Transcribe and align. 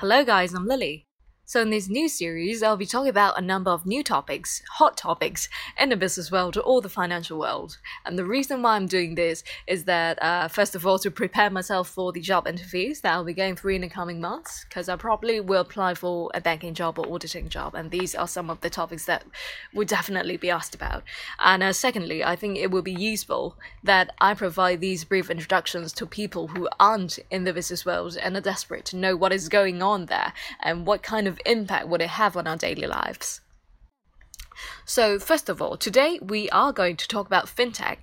Hello, 0.00 0.24
guys, 0.24 0.54
I'm 0.54 0.64
Lily. 0.64 1.07
So, 1.48 1.62
in 1.62 1.70
this 1.70 1.88
new 1.88 2.10
series, 2.10 2.62
I'll 2.62 2.76
be 2.76 2.84
talking 2.84 3.08
about 3.08 3.38
a 3.38 3.40
number 3.40 3.70
of 3.70 3.86
new 3.86 4.04
topics, 4.04 4.62
hot 4.72 4.98
topics, 4.98 5.48
in 5.80 5.88
the 5.88 5.96
business 5.96 6.30
world 6.30 6.58
or 6.62 6.82
the 6.82 6.90
financial 6.90 7.38
world. 7.38 7.78
And 8.04 8.18
the 8.18 8.26
reason 8.26 8.60
why 8.60 8.76
I'm 8.76 8.86
doing 8.86 9.14
this 9.14 9.42
is 9.66 9.84
that, 9.84 10.22
uh, 10.22 10.48
first 10.48 10.74
of 10.74 10.86
all, 10.86 10.98
to 10.98 11.10
prepare 11.10 11.48
myself 11.48 11.88
for 11.88 12.12
the 12.12 12.20
job 12.20 12.46
interviews 12.46 13.00
that 13.00 13.14
I'll 13.14 13.24
be 13.24 13.32
going 13.32 13.56
through 13.56 13.76
in 13.76 13.80
the 13.80 13.88
coming 13.88 14.20
months, 14.20 14.66
because 14.68 14.90
I 14.90 14.96
probably 14.96 15.40
will 15.40 15.62
apply 15.62 15.94
for 15.94 16.30
a 16.34 16.40
banking 16.42 16.74
job 16.74 16.98
or 16.98 17.10
auditing 17.10 17.48
job, 17.48 17.74
and 17.74 17.90
these 17.90 18.14
are 18.14 18.28
some 18.28 18.50
of 18.50 18.60
the 18.60 18.68
topics 18.68 19.06
that 19.06 19.24
would 19.72 19.88
definitely 19.88 20.36
be 20.36 20.50
asked 20.50 20.74
about. 20.74 21.02
And 21.42 21.62
uh, 21.62 21.72
secondly, 21.72 22.22
I 22.22 22.36
think 22.36 22.58
it 22.58 22.70
will 22.70 22.82
be 22.82 22.92
useful 22.92 23.56
that 23.82 24.10
I 24.20 24.34
provide 24.34 24.82
these 24.82 25.04
brief 25.04 25.30
introductions 25.30 25.94
to 25.94 26.04
people 26.04 26.48
who 26.48 26.68
aren't 26.78 27.18
in 27.30 27.44
the 27.44 27.54
business 27.54 27.86
world 27.86 28.18
and 28.22 28.36
are 28.36 28.42
desperate 28.42 28.84
to 28.84 28.96
know 28.96 29.16
what 29.16 29.32
is 29.32 29.48
going 29.48 29.80
on 29.80 30.04
there 30.06 30.34
and 30.62 30.86
what 30.86 31.02
kind 31.02 31.26
of 31.26 31.37
impact 31.46 31.88
would 31.88 32.02
it 32.02 32.10
have 32.10 32.36
on 32.36 32.46
our 32.46 32.56
daily 32.56 32.86
lives. 32.86 33.40
So, 34.84 35.18
first 35.18 35.48
of 35.48 35.62
all, 35.62 35.76
today 35.76 36.18
we 36.20 36.48
are 36.50 36.72
going 36.72 36.96
to 36.96 37.08
talk 37.08 37.26
about 37.26 37.46
fintech. 37.46 37.98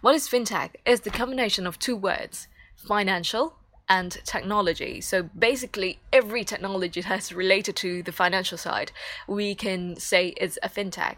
What 0.00 0.14
is 0.14 0.28
fintech? 0.28 0.70
It's 0.84 1.02
the 1.02 1.10
combination 1.10 1.66
of 1.66 1.78
two 1.78 1.96
words 1.96 2.48
financial 2.76 3.56
and 3.90 4.12
technology. 4.24 5.00
So 5.00 5.24
basically, 5.36 5.98
every 6.12 6.44
technology 6.44 7.00
that's 7.08 7.32
related 7.32 7.76
to 7.76 8.02
the 8.02 8.12
financial 8.12 8.56
side, 8.56 8.92
we 9.26 9.54
can 9.54 9.96
say 9.96 10.28
is 10.28 10.58
a 10.62 10.68
fintech. 10.68 11.16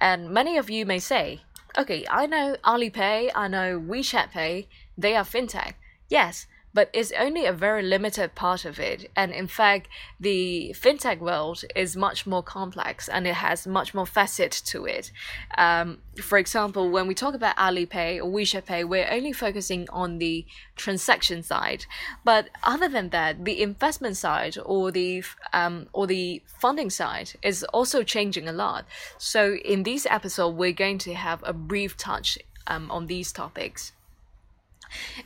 And 0.00 0.30
many 0.30 0.58
of 0.58 0.68
you 0.68 0.84
may 0.84 0.98
say, 0.98 1.42
okay, 1.78 2.04
I 2.10 2.26
know 2.26 2.56
Alipay, 2.64 3.30
I 3.34 3.48
know 3.48 3.80
WeChat 3.80 4.32
Pay, 4.32 4.68
they 4.96 5.14
are 5.16 5.24
fintech. 5.24 5.74
Yes, 6.08 6.46
but 6.74 6.90
it's 6.92 7.12
only 7.18 7.46
a 7.46 7.52
very 7.52 7.82
limited 7.82 8.34
part 8.34 8.64
of 8.64 8.78
it. 8.78 9.10
And 9.16 9.32
in 9.32 9.46
fact, 9.46 9.88
the 10.20 10.74
fintech 10.78 11.18
world 11.18 11.64
is 11.74 11.96
much 11.96 12.26
more 12.26 12.42
complex 12.42 13.08
and 13.08 13.26
it 13.26 13.34
has 13.34 13.66
much 13.66 13.94
more 13.94 14.06
facet 14.06 14.52
to 14.66 14.84
it. 14.84 15.10
Um, 15.56 15.98
for 16.20 16.38
example, 16.38 16.90
when 16.90 17.06
we 17.06 17.14
talk 17.14 17.34
about 17.34 17.56
Alipay 17.56 18.18
or 18.18 18.30
WeChat 18.30 18.66
Pay, 18.66 18.84
we're 18.84 19.08
only 19.10 19.32
focusing 19.32 19.88
on 19.90 20.18
the 20.18 20.46
transaction 20.76 21.42
side. 21.42 21.86
But 22.24 22.50
other 22.62 22.88
than 22.88 23.10
that, 23.10 23.44
the 23.44 23.62
investment 23.62 24.16
side 24.16 24.56
or 24.64 24.90
the 24.90 25.24
um, 25.52 25.88
or 25.92 26.06
the 26.06 26.42
funding 26.46 26.90
side 26.90 27.32
is 27.42 27.64
also 27.64 28.02
changing 28.02 28.48
a 28.48 28.52
lot. 28.52 28.84
So 29.16 29.54
in 29.54 29.82
this 29.82 30.06
episode, 30.10 30.50
we're 30.56 30.72
going 30.72 30.98
to 30.98 31.14
have 31.14 31.42
a 31.44 31.52
brief 31.52 31.96
touch 31.96 32.38
um, 32.66 32.90
on 32.90 33.06
these 33.06 33.32
topics. 33.32 33.92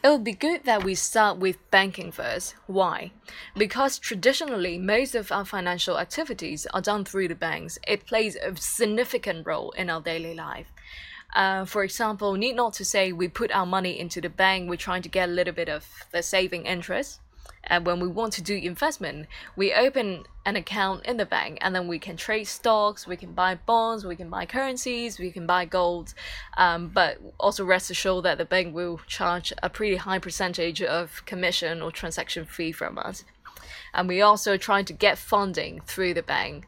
It 0.03 0.09
would 0.09 0.25
be 0.25 0.33
good 0.33 0.65
that 0.65 0.85
we 0.85 0.95
start 0.95 1.39
with 1.39 1.71
banking 1.71 2.13
first. 2.13 2.55
Why? 2.67 3.13
Because 3.57 3.99
traditionally, 3.99 4.79
most 4.79 5.15
of 5.15 5.31
our 5.31 5.45
financial 5.45 5.99
activities 5.99 6.67
are 6.75 6.81
done 6.81 7.05
through 7.05 7.29
the 7.29 7.35
banks. 7.35 7.79
It 7.87 8.07
plays 8.07 8.37
a 8.37 8.57
significant 8.57 9.47
role 9.47 9.71
in 9.73 9.91
our 9.91 10.01
daily 10.01 10.35
life. 10.35 10.67
Uh, 11.35 11.65
for 11.65 11.83
example, 11.83 12.35
need 12.35 12.57
not 12.57 12.75
to 12.75 12.85
say 12.85 13.13
we 13.13 13.29
put 13.29 13.51
our 13.53 13.67
money 13.67 13.99
into 13.99 14.21
the 14.21 14.29
bank, 14.29 14.69
we're 14.69 14.77
trying 14.77 15.03
to 15.03 15.09
get 15.09 15.29
a 15.29 15.33
little 15.33 15.55
bit 15.55 15.69
of 15.69 15.87
the 16.13 16.23
saving 16.23 16.67
interest. 16.67 17.21
And 17.65 17.87
when 17.87 18.01
we 18.01 18.09
want 18.09 18.33
to 18.35 18.43
do 18.43 18.55
investment, 18.55 19.27
we 19.57 19.73
open 19.73 20.25
an 20.45 20.57
account 20.57 21.07
in 21.07 21.17
the 21.17 21.27
bank 21.27 21.59
and 21.61 21.75
then 21.75 21.87
we 21.87 21.99
can 21.99 22.17
trade 22.17 22.45
stocks, 22.45 23.07
we 23.07 23.17
can 23.17 23.33
buy 23.33 23.55
bonds, 23.55 24.05
we 24.05 24.17
can 24.17 24.29
buy 24.29 24.47
currencies, 24.47 25.19
we 25.19 25.31
can 25.31 25.47
buy 25.47 25.65
gold. 25.65 26.15
Um, 26.57 26.89
but 26.89 27.19
also 27.39 27.65
rest 27.65 27.91
assured 27.91 28.25
that 28.25 28.39
the 28.39 28.45
bank 28.45 28.75
will 28.75 29.01
charge 29.07 29.53
a 29.63 29.71
pretty 29.71 29.97
high 29.97 30.19
percentage 30.19 30.83
of 30.83 31.25
commission 31.25 31.83
or 31.83 31.93
transaction 31.93 32.45
fee 32.45 32.73
from 32.73 32.99
us. 32.99 33.25
And 33.95 34.09
we 34.09 34.23
also 34.23 34.57
try 34.57 34.83
to 34.83 34.93
get 34.93 35.19
funding 35.19 35.81
through 35.87 36.15
the 36.15 36.23
bank 36.23 36.67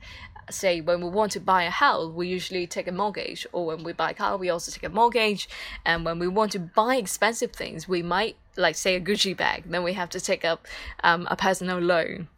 say 0.51 0.81
when 0.81 1.01
we 1.01 1.09
want 1.09 1.33
to 1.33 1.41
buy 1.41 1.65
a 1.65 1.71
house, 1.71 2.13
we 2.13 2.29
usually 2.29 2.67
take 2.67 2.87
a 2.87 2.93
mortgage, 2.93 3.47
or 3.53 3.67
when 3.67 3.85
we 3.85 3.93
buy 3.93 4.11
a 4.11 4.15
car, 4.15 4.37
we 4.37 4.51
also 4.51 4.71
take 4.71 4.85
a 4.85 4.89
mortgage. 4.89 5.49
And 5.85 6.05
when 6.05 6.19
we 6.19 6.29
want 6.29 6.53
to 6.53 6.59
buy 6.59 6.97
expensive 6.97 7.53
things, 7.53 7.89
we 7.89 8.03
might 8.03 8.37
like 8.57 8.77
say 8.77 8.95
a 8.95 9.01
Gucci 9.01 9.37
bag, 9.37 9.65
then 9.67 9.83
we 9.83 9.95
have 9.95 10.11
to 10.11 10.21
take 10.21 10.45
up 10.45 10.67
um, 11.03 11.27
a 11.31 11.37
personal 11.37 11.79
loan. 11.79 12.29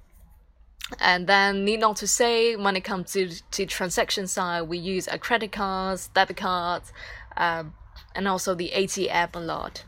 And 1.00 1.26
then, 1.26 1.64
need 1.64 1.80
not 1.80 1.96
to 1.96 2.06
say, 2.06 2.54
when 2.54 2.76
it 2.76 2.84
comes 2.84 3.12
to 3.12 3.28
to 3.50 3.66
transaction 3.66 4.28
side, 4.28 4.62
we 4.62 4.78
use 4.78 5.08
a 5.08 5.18
credit 5.18 5.50
cards, 5.50 6.08
debit 6.14 6.36
cards, 6.36 6.92
um, 7.36 7.74
and 8.14 8.28
also 8.28 8.54
the 8.54 8.70
ATM 8.72 9.34
a 9.34 9.40
lot. 9.40 9.84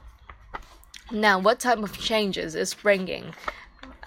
Now, 1.12 1.38
what 1.38 1.60
type 1.60 1.78
of 1.78 1.96
changes 1.98 2.56
is 2.56 2.74
bringing? 2.74 3.34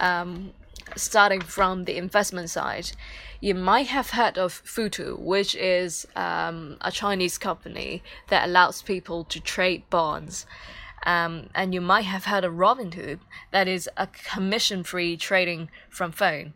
Um, 0.02 0.54
starting 0.96 1.42
from 1.42 1.86
the 1.86 1.98
investment 1.98 2.50
side, 2.50 2.92
you 3.40 3.56
might 3.56 3.88
have 3.88 4.12
heard 4.12 4.38
of 4.38 4.62
Futu, 4.66 5.18
which 5.18 5.56
is 5.56 6.08
um, 6.16 6.78
a 6.82 6.92
Chinese 6.92 7.38
company 7.38 8.04
that 8.30 8.48
allows 8.48 8.82
people 8.82 9.24
to 9.26 9.40
trade 9.40 9.84
bonds. 9.90 10.46
Um, 11.06 11.50
and 11.56 11.74
you 11.74 11.82
might 11.82 12.06
have 12.06 12.26
heard 12.26 12.44
of 12.44 12.54
Robinhood, 12.54 13.20
that 13.52 13.68
is 13.68 13.90
a 13.98 14.08
commission-free 14.08 15.18
trading 15.18 15.70
from 15.90 16.12
phone. 16.12 16.54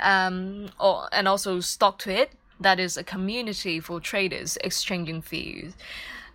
Um, 0.00 0.70
or 0.78 1.08
and 1.12 1.26
also 1.26 1.58
StockTwit, 1.58 2.28
that 2.60 2.78
is 2.78 2.96
a 2.96 3.04
community 3.04 3.80
for 3.80 4.00
traders 4.00 4.56
exchanging 4.62 5.22
fees. 5.22 5.74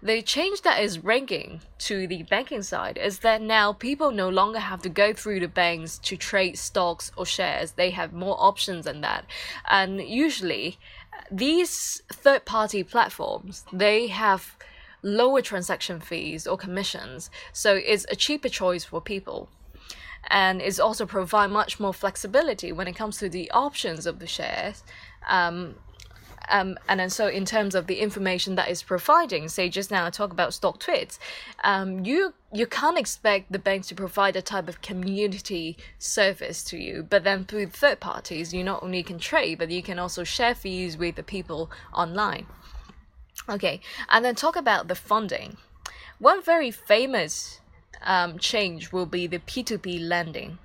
The 0.04 0.24
change 0.24 0.64
that 0.64 0.82
is 0.82 0.98
bringing 0.98 1.62
to 1.80 2.08
the 2.08 2.24
banking 2.24 2.64
side 2.64 2.98
is 2.98 3.20
that 3.20 3.40
now 3.40 3.74
people 3.74 4.10
no 4.10 4.30
longer 4.30 4.58
have 4.58 4.82
to 4.82 4.90
go 4.90 5.14
through 5.14 5.42
the 5.42 5.48
banks 5.48 6.00
to 6.00 6.18
trade 6.18 6.58
stocks 6.58 7.12
or 7.16 7.26
shares. 7.26 7.74
They 7.74 7.92
have 7.92 8.12
more 8.12 8.36
options 8.40 8.86
than 8.86 9.02
that. 9.02 9.26
And 9.70 10.02
usually, 10.02 10.80
these 11.30 12.02
third 12.12 12.46
party 12.46 12.84
platforms, 12.84 13.64
they 13.72 14.08
have 14.08 14.58
lower 15.04 15.42
transaction 15.42 16.00
fees 16.00 16.48
or 16.48 16.58
commissions. 16.58 17.30
So 17.54 17.76
it's 17.76 18.08
a 18.10 18.16
cheaper 18.16 18.50
choice 18.50 18.84
for 18.84 19.02
people 19.02 19.50
and 20.30 20.62
it's 20.62 20.80
also 20.80 21.06
provide 21.06 21.50
much 21.50 21.80
more 21.80 21.94
flexibility 21.94 22.72
when 22.72 22.88
it 22.88 22.96
comes 22.96 23.18
to 23.18 23.30
the 23.30 23.50
options 23.52 24.06
of 24.06 24.20
the 24.20 24.28
shares 24.28 24.84
um, 25.28 25.76
um, 26.50 26.78
and 26.88 27.00
then 27.00 27.10
so 27.10 27.28
in 27.28 27.46
terms 27.46 27.76
of 27.76 27.88
the 27.88 28.00
information 28.00 28.56
that 28.56 28.70
is 28.70 28.84
providing, 28.84 29.48
say 29.48 29.70
just 29.70 29.92
now 29.92 30.06
I 30.06 30.10
talk 30.10 30.32
about 30.32 30.52
StockTwits, 30.52 31.20
um, 31.64 32.04
you 32.06 32.34
you 32.54 32.68
can't 32.68 32.98
expect 32.98 33.52
the 33.52 33.60
banks 33.60 33.88
to 33.88 33.96
provide 33.96 34.36
a 34.36 34.42
type 34.42 34.68
of 34.68 34.82
community 34.82 35.78
service 36.00 36.64
to 36.66 36.78
you, 36.78 37.06
but 37.10 37.24
then 37.24 37.46
through 37.46 37.68
third 37.68 38.00
parties, 38.00 38.54
you 38.54 38.64
not 38.64 38.84
only 38.84 39.04
can 39.04 39.20
trade, 39.20 39.58
but 39.58 39.72
you 39.72 39.82
can 39.82 40.00
also 40.00 40.24
share 40.24 40.54
fees 40.54 40.98
with 40.98 41.16
the 41.16 41.24
people 41.24 41.72
online. 41.94 42.46
Okay, 43.48 43.80
and 44.10 44.24
then 44.26 44.36
talk 44.36 44.56
about 44.56 44.88
the 44.88 44.96
funding. 44.96 45.58
One 46.20 46.44
very 46.44 46.72
famous 46.72 47.62
um, 48.04 48.38
change 48.38 48.92
will 48.92 49.06
be 49.06 49.28
the 49.28 49.40
P2P 49.40 50.08
lending 50.08 50.60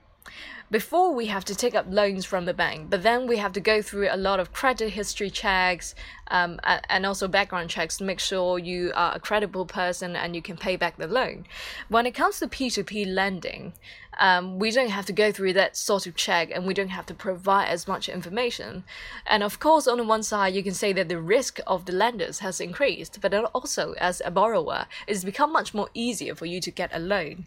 before 0.70 1.14
we 1.14 1.26
have 1.26 1.44
to 1.44 1.54
take 1.54 1.74
up 1.74 1.86
loans 1.88 2.24
from 2.24 2.44
the 2.44 2.54
bank, 2.54 2.90
but 2.90 3.02
then 3.02 3.26
we 3.26 3.36
have 3.36 3.52
to 3.52 3.60
go 3.60 3.80
through 3.80 4.08
a 4.10 4.16
lot 4.16 4.40
of 4.40 4.52
credit 4.52 4.90
history 4.90 5.30
checks 5.30 5.94
um, 6.28 6.58
and 6.64 7.06
also 7.06 7.28
background 7.28 7.70
checks 7.70 7.96
to 7.98 8.04
make 8.04 8.18
sure 8.18 8.58
you 8.58 8.92
are 8.94 9.14
a 9.14 9.20
credible 9.20 9.64
person 9.64 10.16
and 10.16 10.34
you 10.34 10.42
can 10.42 10.56
pay 10.56 10.76
back 10.76 10.96
the 10.96 11.06
loan. 11.06 11.44
When 11.88 12.06
it 12.06 12.12
comes 12.12 12.40
to 12.40 12.48
P2P 12.48 13.06
lending, 13.06 13.74
um, 14.18 14.58
we 14.58 14.70
don't 14.70 14.90
have 14.90 15.06
to 15.06 15.12
go 15.12 15.30
through 15.30 15.52
that 15.52 15.76
sort 15.76 16.06
of 16.06 16.16
check 16.16 16.50
and 16.52 16.66
we 16.66 16.74
don't 16.74 16.88
have 16.88 17.06
to 17.06 17.14
provide 17.14 17.68
as 17.68 17.86
much 17.86 18.08
information. 18.08 18.84
And 19.26 19.42
of 19.42 19.60
course, 19.60 19.86
on 19.86 19.98
the 19.98 20.04
one 20.04 20.22
side, 20.22 20.54
you 20.54 20.62
can 20.62 20.74
say 20.74 20.92
that 20.94 21.08
the 21.08 21.20
risk 21.20 21.60
of 21.66 21.84
the 21.84 21.92
lenders 21.92 22.40
has 22.40 22.60
increased, 22.60 23.20
but 23.20 23.34
also 23.34 23.92
as 23.98 24.22
a 24.24 24.30
borrower, 24.30 24.86
it's 25.06 25.24
become 25.24 25.52
much 25.52 25.74
more 25.74 25.90
easier 25.94 26.34
for 26.34 26.46
you 26.46 26.60
to 26.60 26.70
get 26.70 26.90
a 26.92 26.98
loan. 26.98 27.46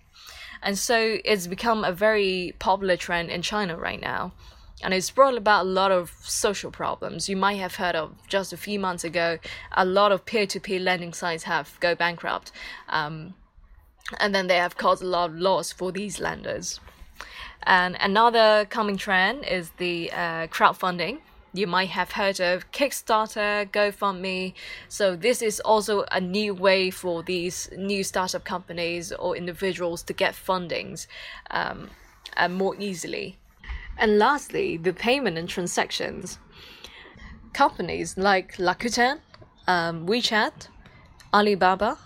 And 0.61 0.77
so 0.77 1.17
it's 1.23 1.47
become 1.47 1.83
a 1.83 1.91
very 1.91 2.53
popular 2.59 2.97
trend 2.97 3.29
in 3.29 3.41
China 3.41 3.77
right 3.77 4.01
now. 4.01 4.33
And 4.81 4.93
it's 4.93 5.11
brought 5.11 5.35
about 5.35 5.65
a 5.65 5.69
lot 5.69 5.91
of 5.91 6.13
social 6.21 6.71
problems. 6.71 7.27
You 7.27 7.35
might 7.35 7.55
have 7.55 7.75
heard 7.75 7.95
of 7.95 8.15
just 8.27 8.53
a 8.53 8.57
few 8.57 8.79
months 8.79 9.03
ago, 9.03 9.37
a 9.73 9.83
lot 9.83 10.11
of 10.11 10.25
peer 10.25 10.45
to 10.47 10.59
peer 10.59 10.79
lending 10.79 11.13
sites 11.13 11.43
have 11.43 11.77
go 11.79 11.95
bankrupt. 11.95 12.51
Um, 12.87 13.33
and 14.19 14.33
then 14.33 14.47
they 14.47 14.55
have 14.55 14.77
caused 14.77 15.03
a 15.03 15.07
lot 15.07 15.31
of 15.31 15.35
loss 15.35 15.71
for 15.71 15.91
these 15.91 16.19
lenders. 16.19 16.79
And 17.63 17.97
another 17.99 18.65
coming 18.69 18.97
trend 18.97 19.45
is 19.45 19.71
the 19.77 20.11
uh, 20.11 20.47
crowdfunding 20.47 21.19
you 21.53 21.67
might 21.67 21.89
have 21.89 22.11
heard 22.11 22.39
of 22.39 22.71
Kickstarter, 22.71 23.69
GoFundMe. 23.71 24.53
So 24.87 25.15
this 25.15 25.41
is 25.41 25.59
also 25.59 26.05
a 26.11 26.21
new 26.21 26.53
way 26.53 26.91
for 26.91 27.23
these 27.23 27.69
new 27.77 28.03
startup 28.03 28.43
companies 28.43 29.11
or 29.11 29.35
individuals 29.35 30.03
to 30.03 30.13
get 30.13 30.33
fundings 30.33 31.07
um, 31.51 31.89
and 32.37 32.55
more 32.55 32.75
easily. 32.79 33.37
And 33.97 34.17
lastly, 34.17 34.77
the 34.77 34.93
payment 34.93 35.37
and 35.37 35.49
transactions. 35.49 36.39
Companies 37.53 38.17
like 38.17 38.55
Rakuten, 38.57 39.19
um, 39.67 40.07
WeChat, 40.07 40.67
Alibaba, 41.33 41.97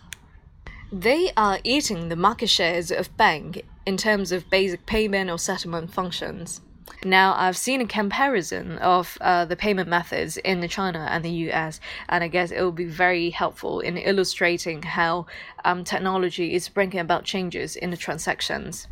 they 0.92 1.31
are 1.36 1.60
eating 1.63 2.10
the 2.10 2.16
market 2.16 2.50
shares 2.50 2.92
of 2.92 3.16
bank 3.18 3.63
in 3.86 3.98
terms 3.98 4.31
of 4.31 4.50
basic 4.50 4.86
payment 4.86 5.30
or 5.30 5.38
settlement 5.38 5.94
functions. 5.94 6.62
Now, 7.06 7.33
I've 7.38 7.57
seen 7.57 7.81
a 7.81 7.88
comparison 7.88 8.77
of 8.77 9.18
uh, 9.21 9.45
the 9.45 9.56
payment 9.56 9.89
methods 9.89 10.38
in 10.38 10.68
China 10.68 11.07
and 11.09 11.24
the 11.24 11.50
US, 11.50 11.80
and 12.09 12.24
I 12.24 12.27
guess 12.27 12.51
it 12.51 12.62
will 12.62 12.71
be 12.71 12.85
very 12.85 13.30
helpful 13.30 13.80
in 13.80 13.97
illustrating 13.97 14.83
how 14.83 15.25
um, 15.63 15.83
technology 15.83 16.53
is 16.53 16.69
bringing 16.69 17.00
about 17.00 17.24
changes 17.24 17.75
in 17.75 17.91
the 17.91 17.97
transactions. 17.97 18.88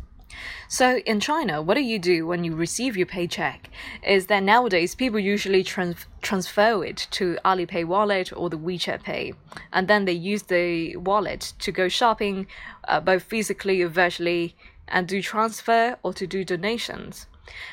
So 0.68 0.96
in 0.98 1.20
China, 1.20 1.60
what 1.60 1.74
do 1.74 1.82
you 1.82 1.98
do 1.98 2.26
when 2.26 2.44
you 2.44 2.54
receive 2.54 2.96
your 2.96 3.06
paycheck? 3.06 3.68
Is 4.02 4.26
that 4.26 4.42
nowadays 4.42 4.94
people 4.94 5.18
usually 5.18 5.62
trans- 5.62 6.06
transfer 6.22 6.84
it 6.84 7.06
to 7.12 7.36
Alipay 7.44 7.84
wallet 7.84 8.32
or 8.34 8.48
the 8.48 8.58
WeChat 8.58 9.02
Pay, 9.02 9.34
and 9.72 9.88
then 9.88 10.06
they 10.06 10.12
use 10.12 10.44
the 10.44 10.96
wallet 10.96 11.52
to 11.58 11.72
go 11.72 11.88
shopping, 11.88 12.46
uh, 12.88 13.00
both 13.00 13.22
physically 13.24 13.82
or 13.82 13.88
virtually, 13.88 14.56
and 14.88 15.06
do 15.06 15.20
transfer 15.20 15.98
or 16.02 16.14
to 16.14 16.26
do 16.26 16.44
donations. 16.44 17.26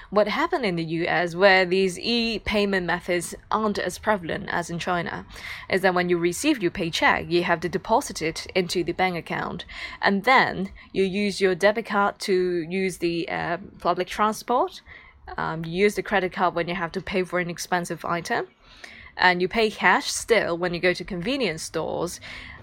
What 0.10 0.28
happened 0.28 0.66
in 0.66 0.78
the 0.78 0.84
US, 0.84 1.36
where 1.36 1.64
these 1.64 2.00
e 2.00 2.40
payment 2.40 2.88
methods 2.88 3.36
aren't 3.52 3.78
as 3.78 4.00
prevalent 4.00 4.50
as 4.50 4.70
in 4.72 4.80
China, 4.80 5.28
is 5.70 5.82
that 5.82 5.94
when 5.94 6.10
you 6.10 6.18
receive 6.18 6.62
your 6.62 6.72
paycheck, 6.72 7.30
you 7.30 7.44
have 7.44 7.60
to 7.62 7.70
deposit 7.70 8.22
it 8.22 8.48
into 8.56 8.84
the 8.84 8.94
bank 8.94 9.16
account, 9.16 9.66
and 10.02 10.24
then 10.24 10.72
you 10.92 11.04
use 11.04 11.40
your 11.40 11.54
debit 11.54 11.86
card 11.86 12.18
to 12.20 12.66
use 12.68 12.98
the 12.98 13.30
uh, 13.30 13.58
public 13.80 14.08
transport. 14.08 14.82
Um, 15.38 15.64
you 15.64 15.84
use 15.84 15.94
the 15.94 16.04
credit 16.04 16.34
card 16.34 16.56
when 16.56 16.68
you 16.68 16.76
have 16.76 16.92
to 16.94 17.02
pay 17.02 17.24
for 17.24 17.40
an 17.40 17.50
expensive 17.50 18.04
item, 18.04 18.48
and 19.16 19.42
you 19.42 19.48
pay 19.48 19.70
cash 19.70 20.12
still 20.12 20.58
when 20.58 20.74
you 20.74 20.80
go 20.80 20.94
to 20.94 21.04
convenience 21.04 21.62
stores, 21.62 22.20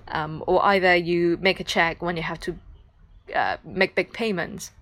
um, 0.08 0.42
or 0.48 0.64
either 0.64 0.96
you 0.96 1.38
make 1.40 1.60
a 1.60 1.64
check 1.64 2.02
when 2.02 2.16
you 2.16 2.24
have 2.24 2.40
to 2.40 2.58
uh, 3.32 3.58
make 3.64 3.94
big 3.94 4.12
payments. 4.12 4.72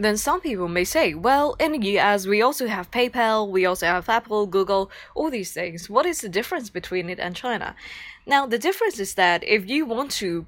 Then 0.00 0.16
some 0.16 0.40
people 0.40 0.66
may 0.66 0.84
say, 0.84 1.12
well, 1.12 1.56
in 1.60 1.72
the 1.72 1.98
US, 1.98 2.26
we 2.26 2.40
also 2.40 2.66
have 2.68 2.90
PayPal, 2.90 3.46
we 3.50 3.66
also 3.66 3.84
have 3.84 4.08
Apple, 4.08 4.46
Google, 4.46 4.90
all 5.14 5.30
these 5.30 5.52
things. 5.52 5.90
What 5.90 6.06
is 6.06 6.22
the 6.22 6.28
difference 6.30 6.70
between 6.70 7.10
it 7.10 7.18
and 7.18 7.36
China? 7.36 7.76
Now, 8.24 8.46
the 8.46 8.58
difference 8.58 8.98
is 8.98 9.12
that 9.16 9.44
if 9.44 9.68
you 9.68 9.84
want 9.84 10.10
to 10.12 10.46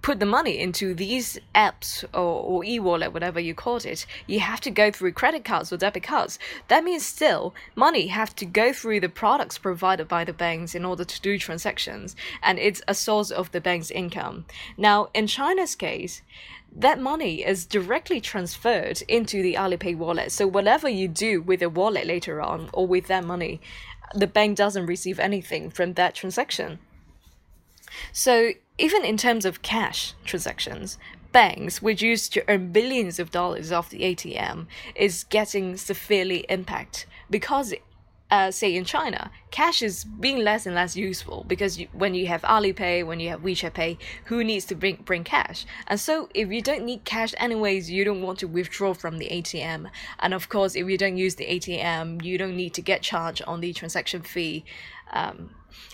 put 0.00 0.20
the 0.20 0.26
money 0.26 0.58
into 0.58 0.94
these 0.94 1.38
apps 1.54 2.04
or, 2.14 2.20
or 2.20 2.64
e-wallet 2.64 3.12
whatever 3.12 3.40
you 3.40 3.54
call 3.54 3.76
it 3.76 4.06
you 4.26 4.38
have 4.38 4.60
to 4.60 4.70
go 4.70 4.90
through 4.90 5.12
credit 5.12 5.44
cards 5.44 5.72
or 5.72 5.76
debit 5.76 6.02
cards 6.02 6.38
that 6.68 6.84
means 6.84 7.04
still 7.04 7.54
money 7.74 8.06
have 8.06 8.34
to 8.36 8.44
go 8.44 8.72
through 8.72 9.00
the 9.00 9.08
products 9.08 9.58
provided 9.58 10.06
by 10.06 10.24
the 10.24 10.32
banks 10.32 10.74
in 10.74 10.84
order 10.84 11.04
to 11.04 11.20
do 11.20 11.38
transactions 11.38 12.14
and 12.42 12.58
it's 12.58 12.82
a 12.86 12.94
source 12.94 13.30
of 13.30 13.50
the 13.52 13.60
bank's 13.60 13.90
income 13.90 14.44
now 14.76 15.08
in 15.14 15.26
china's 15.26 15.74
case 15.74 16.22
that 16.74 16.98
money 16.98 17.44
is 17.44 17.66
directly 17.66 18.20
transferred 18.20 19.02
into 19.02 19.42
the 19.42 19.54
Alipay 19.54 19.94
wallet. 19.96 20.32
So 20.32 20.46
whatever 20.46 20.88
you 20.88 21.06
do 21.06 21.42
with 21.42 21.60
the 21.60 21.68
wallet 21.68 22.06
later 22.06 22.40
on 22.40 22.70
or 22.72 22.86
with 22.86 23.08
that 23.08 23.24
money, 23.24 23.60
the 24.14 24.26
bank 24.26 24.56
doesn't 24.56 24.86
receive 24.86 25.20
anything 25.20 25.70
from 25.70 25.94
that 25.94 26.14
transaction. 26.14 26.78
So 28.12 28.52
even 28.78 29.04
in 29.04 29.16
terms 29.16 29.44
of 29.44 29.62
cash 29.62 30.14
transactions, 30.24 30.98
banks, 31.32 31.80
which 31.80 32.02
used 32.02 32.32
to 32.34 32.44
earn 32.48 32.72
billions 32.72 33.18
of 33.18 33.30
dollars 33.30 33.72
off 33.72 33.90
the 33.90 34.00
ATM, 34.00 34.66
is 34.94 35.24
getting 35.24 35.76
severely 35.76 36.44
impacted 36.48 37.08
because 37.30 37.72
uh, 38.32 38.50
say 38.50 38.74
in 38.74 38.82
China, 38.82 39.30
cash 39.50 39.82
is 39.82 40.04
being 40.04 40.38
less 40.38 40.64
and 40.64 40.74
less 40.74 40.96
useful 40.96 41.44
because 41.46 41.78
you, 41.78 41.86
when 41.92 42.14
you 42.14 42.26
have 42.28 42.40
Alipay, 42.40 43.06
when 43.06 43.20
you 43.20 43.28
have 43.28 43.42
WeChat 43.42 43.74
Pay, 43.74 43.98
who 44.24 44.42
needs 44.42 44.64
to 44.64 44.74
bring 44.74 44.96
bring 45.04 45.22
cash? 45.22 45.66
And 45.86 46.00
so 46.00 46.30
if 46.32 46.50
you 46.50 46.62
don't 46.62 46.86
need 46.86 47.04
cash 47.04 47.34
anyways, 47.36 47.90
you 47.90 48.06
don't 48.06 48.22
want 48.22 48.38
to 48.38 48.48
withdraw 48.48 48.94
from 48.94 49.18
the 49.18 49.28
ATM. 49.28 49.90
And 50.18 50.32
of 50.32 50.48
course, 50.48 50.74
if 50.74 50.88
you 50.88 50.96
don't 50.96 51.18
use 51.18 51.34
the 51.34 51.44
ATM, 51.44 52.24
you 52.24 52.38
don't 52.38 52.56
need 52.56 52.72
to 52.72 52.80
get 52.80 53.02
charged 53.02 53.42
on 53.42 53.60
the 53.60 53.74
transaction 53.74 54.22
fee. 54.22 54.64
Um, 55.12 55.50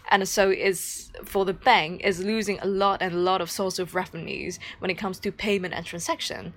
and 0.09 0.29
so 0.29 0.49
is 0.49 1.11
for 1.25 1.45
the 1.45 1.53
bank 1.53 2.03
is 2.05 2.21
losing 2.21 2.61
a 2.61 2.67
lot 2.67 3.03
and 3.03 3.13
a 3.15 3.19
lot 3.19 3.41
of 3.41 3.51
source 3.51 3.81
of 3.81 3.97
revenues 3.97 4.61
when 4.79 4.93
it 4.93 4.95
comes 4.95 5.19
to 5.19 5.33
payment 5.33 5.75
and 5.75 5.85
transaction. 5.85 6.55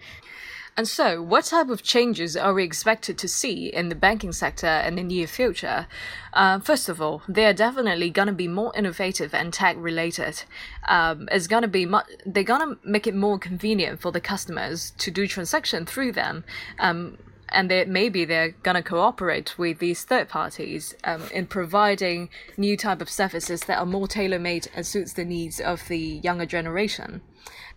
And 0.78 0.88
so, 0.88 1.22
what 1.22 1.46
type 1.46 1.70
of 1.70 1.84
changes 1.84 2.38
are 2.38 2.54
we 2.54 2.64
expected 2.64 3.18
to 3.18 3.28
see 3.28 3.68
in 3.68 3.90
the 3.90 3.96
banking 3.96 4.32
sector 4.32 4.68
in 4.68 4.96
the 4.96 5.04
near 5.04 5.28
future? 5.28 5.86
Uh, 6.32 6.60
first 6.60 6.88
of 6.88 7.02
all, 7.02 7.22
they 7.28 7.46
are 7.46 7.54
definitely 7.54 8.10
going 8.10 8.28
to 8.28 8.34
be 8.34 8.48
more 8.48 8.72
innovative 8.76 9.34
and 9.34 9.54
tech 9.54 9.76
related. 9.78 10.44
Um, 10.88 11.28
it's 11.30 11.48
going 11.48 11.64
to 11.64 11.68
be 11.68 11.86
mu- 11.86 12.00
they're 12.26 12.44
going 12.44 12.62
to 12.62 12.80
make 12.88 13.06
it 13.06 13.16
more 13.16 13.38
convenient 13.38 14.00
for 14.00 14.14
the 14.14 14.22
customers 14.22 14.94
to 15.00 15.12
do 15.12 15.28
transaction 15.28 15.86
through 15.86 16.14
them. 16.14 16.46
Um, 16.80 17.18
and 17.50 17.70
they, 17.70 17.84
maybe 17.84 18.24
they're 18.24 18.52
going 18.64 18.76
to 18.76 18.82
cooperate 18.82 19.58
with 19.58 19.80
these 19.80 20.06
third 20.06 20.30
parties 20.30 20.96
um, 21.04 21.24
in 21.34 21.48
providing 21.48 22.30
new 22.56 22.78
type 22.78 23.02
of 23.02 23.10
services 23.10 23.62
that 23.66 23.78
are 23.78 23.86
more 23.86 24.08
tailor-made 24.08 24.70
and 24.74 24.88
suits 24.88 25.14
the 25.14 25.26
needs 25.26 25.60
of 25.60 25.86
the 25.90 26.00
younger 26.00 26.46
generation. 26.46 27.22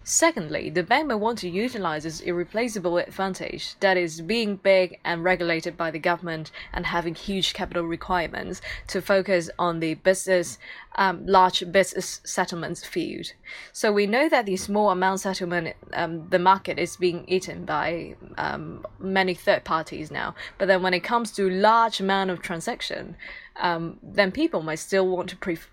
Secondly, 0.07 0.69
the 0.69 0.83
bank 0.83 1.07
may 1.07 1.15
want 1.15 1.39
to 1.39 1.49
utilize 1.49 2.05
its 2.05 2.21
irreplaceable 2.21 2.99
advantage, 2.99 3.75
that 3.81 3.97
is, 3.97 4.21
being 4.21 4.57
big 4.57 5.01
and 5.03 5.25
regulated 5.25 5.79
by 5.79 5.91
the 5.91 5.99
government 5.99 6.51
and 6.75 6.85
having 6.85 7.15
huge 7.15 7.55
capital 7.55 7.85
requirements, 7.85 8.61
to 8.89 9.01
focus 9.01 9.49
on 9.59 9.81
the 9.81 9.95
business, 9.95 10.59
um, 10.97 11.25
large 11.25 11.73
business 11.73 12.21
settlements 12.23 12.85
field. 12.85 13.33
So 13.73 13.91
we 13.93 14.07
know 14.07 14.29
that 14.29 14.45
the 14.45 14.57
small 14.57 14.91
amount 14.91 15.21
settlement, 15.21 15.75
um, 15.95 16.29
the 16.29 16.39
market 16.39 16.79
is 16.79 16.97
being 16.97 17.25
eaten 17.27 17.65
by 17.65 18.15
um, 18.37 18.85
many 18.99 19.33
third 19.33 19.65
parties 19.65 20.11
now. 20.11 20.35
But 20.59 20.69
then 20.69 20.83
when 20.83 20.93
it 20.93 21.01
comes 21.01 21.33
to 21.33 21.49
large 21.49 21.99
amount 21.99 22.29
of 22.29 22.43
transaction, 22.43 23.17
um, 23.57 23.99
then 24.03 24.33
people 24.33 24.63
might 24.63 24.81
still 24.81 25.09
want 25.09 25.31
to 25.31 25.37
prefer. 25.37 25.71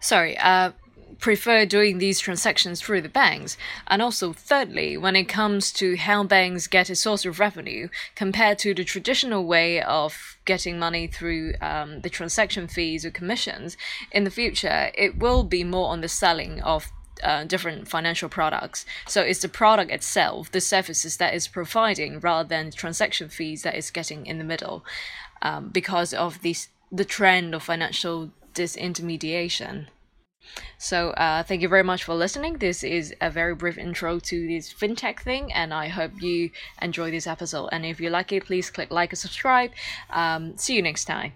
Sorry, 0.00 0.36
uh, 0.36 0.72
prefer 1.18 1.64
doing 1.64 1.98
these 1.98 2.20
transactions 2.20 2.80
through 2.80 3.02
the 3.02 3.08
banks. 3.08 3.56
And 3.86 4.00
also, 4.02 4.32
thirdly, 4.32 4.96
when 4.96 5.16
it 5.16 5.24
comes 5.24 5.72
to 5.72 5.96
how 5.96 6.24
banks 6.24 6.66
get 6.66 6.90
a 6.90 6.96
source 6.96 7.24
of 7.24 7.38
revenue 7.38 7.88
compared 8.14 8.58
to 8.60 8.74
the 8.74 8.84
traditional 8.84 9.44
way 9.44 9.80
of 9.82 10.38
getting 10.44 10.78
money 10.78 11.06
through 11.06 11.54
um, 11.60 12.00
the 12.00 12.10
transaction 12.10 12.68
fees 12.68 13.04
or 13.04 13.10
commissions, 13.10 13.76
in 14.12 14.24
the 14.24 14.30
future, 14.30 14.90
it 14.94 15.18
will 15.18 15.42
be 15.44 15.64
more 15.64 15.90
on 15.90 16.00
the 16.00 16.08
selling 16.08 16.60
of 16.62 16.90
uh, 17.22 17.44
different 17.44 17.88
financial 17.88 18.28
products. 18.28 18.84
So 19.06 19.22
it's 19.22 19.40
the 19.40 19.48
product 19.48 19.90
itself, 19.90 20.50
the 20.50 20.60
services 20.60 21.16
that 21.18 21.34
is 21.34 21.48
providing, 21.48 22.20
rather 22.20 22.48
than 22.48 22.70
transaction 22.70 23.28
fees 23.28 23.62
that 23.62 23.76
is 23.76 23.90
getting 23.90 24.26
in 24.26 24.38
the 24.38 24.44
middle, 24.44 24.84
um, 25.42 25.68
because 25.68 26.12
of 26.12 26.42
this 26.42 26.68
the 26.92 27.04
trend 27.04 27.54
of 27.54 27.62
financial 27.62 28.30
disintermediation. 28.54 29.86
So, 30.84 31.12
uh, 31.12 31.42
thank 31.42 31.62
you 31.62 31.68
very 31.70 31.82
much 31.82 32.04
for 32.04 32.14
listening. 32.14 32.58
This 32.58 32.84
is 32.84 33.14
a 33.18 33.30
very 33.30 33.54
brief 33.54 33.78
intro 33.78 34.18
to 34.18 34.46
this 34.46 34.70
fintech 34.70 35.20
thing, 35.20 35.50
and 35.50 35.72
I 35.72 35.88
hope 35.88 36.20
you 36.20 36.50
enjoy 36.82 37.10
this 37.10 37.26
episode. 37.26 37.70
And 37.72 37.86
if 37.86 38.00
you 38.02 38.10
like 38.10 38.32
it, 38.32 38.44
please 38.44 38.68
click 38.68 38.90
like 38.90 39.10
and 39.10 39.18
subscribe. 39.18 39.70
Um, 40.10 40.58
see 40.58 40.74
you 40.76 40.82
next 40.82 41.06
time. 41.06 41.32